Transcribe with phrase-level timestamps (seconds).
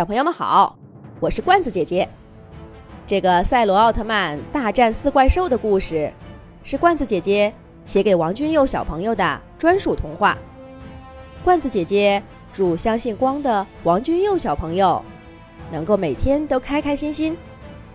[0.00, 0.78] 小朋友们好，
[1.20, 2.08] 我是罐子姐姐。
[3.06, 6.10] 这个赛罗奥特曼大战四怪兽的故事，
[6.62, 7.52] 是罐子姐姐
[7.84, 10.38] 写给王君佑小朋友的专属童话。
[11.44, 15.04] 罐子姐姐祝相信光的王君佑小朋友
[15.70, 17.36] 能够每天都开开心心、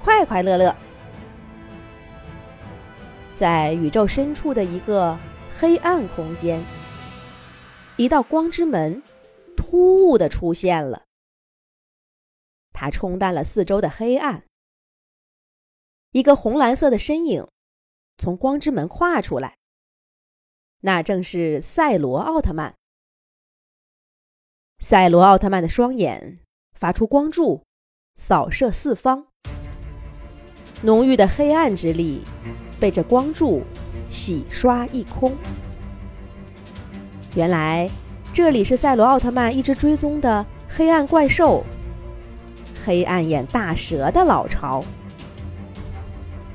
[0.03, 0.75] 快快乐乐。
[3.35, 5.17] 在宇宙深处的一个
[5.57, 6.63] 黑暗空间，
[7.95, 9.01] 一道光之门
[9.57, 11.01] 突兀的出现了。
[12.75, 14.43] 它冲淡了四周的黑暗。
[16.11, 17.47] 一个红蓝色的身影
[18.17, 19.57] 从光之门跨出来，
[20.81, 22.75] 那正是赛罗奥特曼。
[24.79, 26.39] 赛罗奥特曼的双眼
[26.73, 27.63] 发出光柱，
[28.17, 29.27] 扫射四方。
[30.81, 32.21] 浓郁的黑暗之力
[32.79, 33.63] 被这光柱
[34.09, 35.35] 洗刷一空。
[37.35, 37.89] 原来，
[38.33, 41.63] 这里是赛罗奥特曼一直追踪的黑暗怪兽。
[42.85, 44.83] 黑暗眼大蛇的老巢，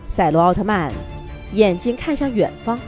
[0.06, 0.92] 赛罗奥特曼
[1.52, 2.78] 眼睛看向远方，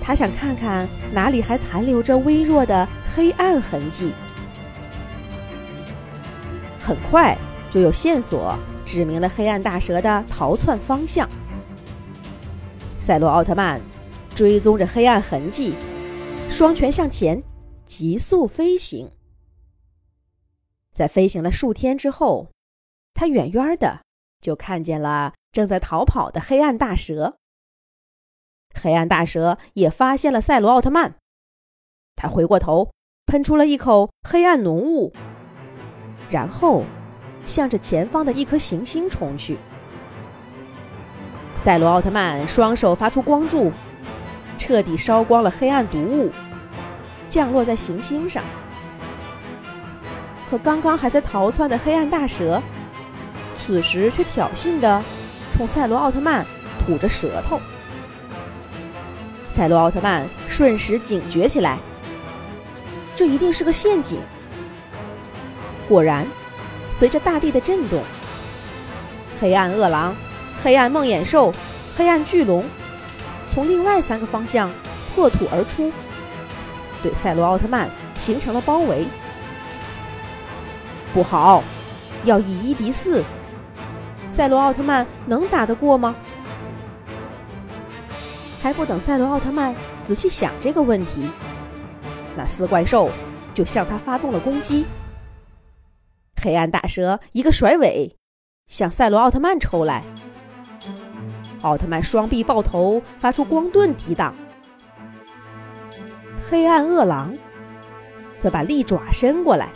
[0.00, 4.12] 他想看看哪里还残留着微弱的黑暗痕迹。
[6.78, 7.36] 很快
[7.70, 11.28] 就有线索指明了黑暗大蛇的逃窜方向。
[13.00, 13.80] 赛罗奥特曼
[14.34, 15.74] 追踪着黑暗痕迹，
[16.48, 17.42] 双拳向前，
[17.84, 19.10] 急速飞行。
[21.00, 22.50] 在飞行了数天之后，
[23.14, 24.02] 他远远的
[24.38, 27.38] 就看见了正在逃跑的黑暗大蛇。
[28.78, 31.14] 黑暗大蛇也发现了赛罗奥特曼，
[32.16, 32.90] 他回过头，
[33.24, 35.10] 喷出了一口黑暗浓雾，
[36.28, 36.84] 然后
[37.46, 39.56] 向着前方的一颗行星冲去。
[41.56, 43.72] 赛罗奥特曼双手发出光柱，
[44.58, 46.30] 彻底烧光了黑暗毒雾，
[47.26, 48.44] 降落在行星上。
[50.50, 52.60] 可刚刚还在逃窜的黑暗大蛇，
[53.56, 55.00] 此时却挑衅的
[55.52, 56.44] 冲赛罗奥特曼
[56.84, 57.60] 吐着舌头。
[59.48, 61.78] 赛罗奥特曼瞬时警觉起来，
[63.14, 64.18] 这一定是个陷阱。
[65.88, 66.26] 果然，
[66.90, 68.02] 随着大地的震动，
[69.40, 70.16] 黑暗饿狼、
[70.60, 71.52] 黑暗梦魇兽、
[71.96, 72.64] 黑暗巨龙
[73.48, 74.68] 从另外三个方向
[75.14, 75.92] 破土而出，
[77.04, 79.06] 对赛罗奥特曼形成了包围。
[81.12, 81.64] 不好，
[82.24, 83.24] 要以一敌四，
[84.28, 86.14] 赛罗奥特曼能打得过吗？
[88.62, 91.28] 还不等赛罗奥特曼仔细想这个问题，
[92.36, 93.10] 那四怪兽
[93.54, 94.86] 就向他发动了攻击。
[96.40, 98.16] 黑暗大蛇一个甩尾，
[98.68, 100.04] 向赛罗奥特曼抽来。
[101.62, 104.34] 奥特曼双臂抱头，发出光盾抵挡。
[106.48, 107.36] 黑暗恶狼
[108.38, 109.70] 则把利爪伸过来。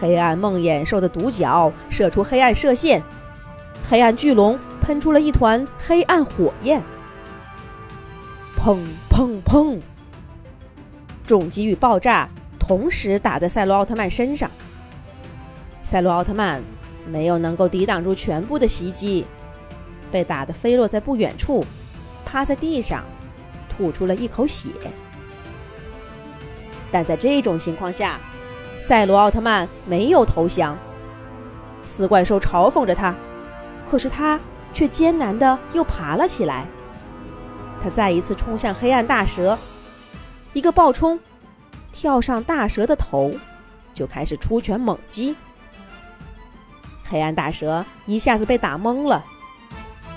[0.00, 3.02] 黑暗梦魇兽的独角射出黑暗射线，
[3.88, 6.82] 黑暗巨龙喷出了一团黑暗火焰。
[8.58, 8.78] 砰
[9.10, 9.80] 砰砰！
[11.26, 12.28] 重击与爆炸
[12.58, 14.50] 同时打在赛罗奥特曼身上。
[15.82, 16.62] 赛罗奥特曼
[17.06, 19.26] 没有能够抵挡住全部的袭击，
[20.10, 21.64] 被打得飞落在不远处，
[22.24, 23.04] 趴在地上，
[23.68, 24.68] 吐出了一口血。
[26.90, 28.18] 但在这种情况下，
[28.78, 30.76] 赛罗奥特曼没有投降，
[31.86, 33.14] 四怪兽嘲讽着他，
[33.88, 34.38] 可是他
[34.72, 36.66] 却艰难的又爬了起来。
[37.82, 39.58] 他再一次冲向黑暗大蛇，
[40.52, 41.18] 一个暴冲，
[41.92, 43.32] 跳上大蛇的头，
[43.92, 45.34] 就开始出拳猛击。
[47.06, 49.24] 黑暗大蛇一下子被打懵了，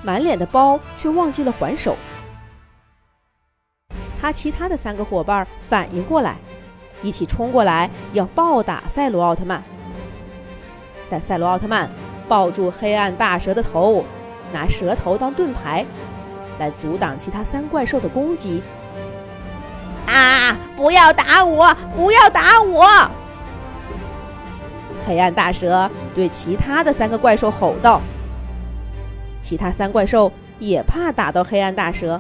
[0.04, 1.96] 满脸的包却忘记了还手。
[4.20, 6.38] 他其他的三个伙伴反应过来。
[7.02, 9.62] 一起冲过来要暴打赛罗奥特曼，
[11.10, 11.90] 但赛罗奥特曼
[12.28, 14.04] 抱住黑暗大蛇的头，
[14.52, 15.86] 拿蛇头当盾牌，
[16.60, 18.62] 来阻挡其他三怪兽的攻击。
[20.08, 20.58] 啊！
[20.76, 21.76] 不要打我！
[21.96, 22.86] 不要打我！
[25.06, 28.02] 黑暗大蛇对其他的三个怪兽吼道。
[29.42, 32.20] 其他三怪兽也怕打到黑暗大蛇，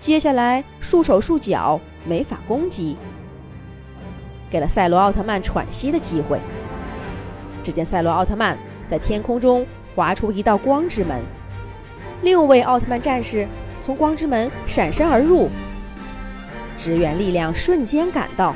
[0.00, 2.96] 接下来束手束脚，没法攻击。
[4.50, 6.38] 给了赛罗奥特曼喘息的机会。
[7.62, 11.20] 只见赛罗奥特曼在天空中划出一道光之门，
[12.22, 13.48] 六位奥特曼战士
[13.82, 15.48] 从光之门闪身而入，
[16.76, 18.54] 支援力量瞬间赶到。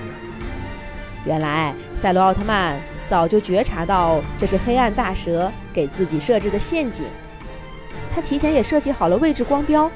[1.24, 7.04] 原来赛罗奥特曼早就觉察到这是黑暗大蛇给自己设置的陷阱，
[8.14, 9.90] 他提前也设计好了位置光标，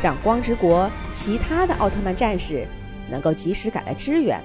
[0.00, 2.66] 让光之国其他的奥特曼战士
[3.10, 4.40] 能够及时赶来支援。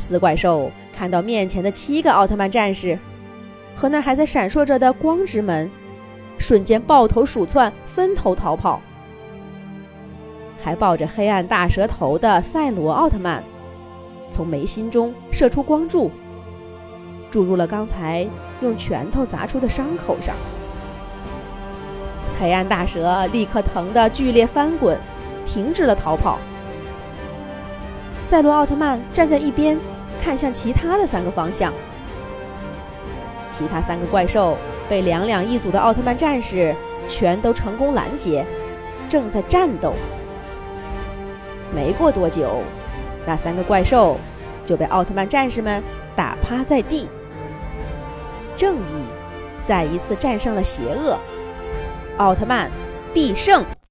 [0.00, 2.98] 四怪兽看到面前的七个奥特曼战士
[3.76, 5.70] 和那还在闪烁着的光之门，
[6.38, 8.80] 瞬间抱头鼠窜，分头逃跑。
[10.62, 13.42] 还抱着黑暗大蛇头的赛罗奥特曼，
[14.30, 16.10] 从眉心中射出光柱，
[17.30, 18.26] 注入了刚才
[18.60, 20.34] 用拳头砸出的伤口上。
[22.38, 24.98] 黑暗大蛇立刻疼得剧烈翻滚，
[25.46, 26.38] 停止了逃跑。
[28.30, 29.76] 赛罗奥特曼站在一边，
[30.22, 31.72] 看向其他的三个方向。
[33.50, 34.56] 其他三个怪兽
[34.88, 36.72] 被两两一组的奥特曼战士
[37.08, 38.46] 全都成功拦截，
[39.08, 39.94] 正在战斗。
[41.74, 42.62] 没过多久，
[43.26, 44.16] 那三个怪兽
[44.64, 45.82] 就被奥特曼战士们
[46.14, 47.08] 打趴在地。
[48.54, 49.02] 正义
[49.66, 51.18] 再一次战胜了邪恶，
[52.18, 52.70] 奥特曼
[53.12, 53.64] 必胜。